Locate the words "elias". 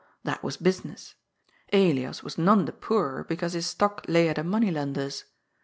1.71-2.23